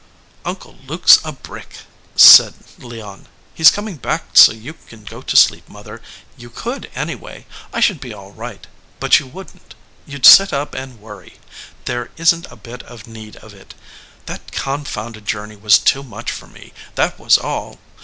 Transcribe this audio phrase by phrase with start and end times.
[0.45, 1.81] "Uncle Luke s a brick!"
[2.35, 3.27] said Leon.
[3.53, 6.01] "He s com ing back so you can go to sleep, mother.
[6.35, 6.99] You 171 EDGEWATER PEOPLE could,
[7.37, 8.65] anyway; I should be all right.
[8.99, 9.75] But you wouldn t;
[10.07, 11.37] you d sit up and worry.
[11.85, 13.75] There isn t a bit of need of it.
[14.25, 17.77] That confounded journey was too much for me, that was all.